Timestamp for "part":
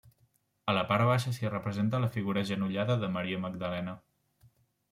0.91-1.05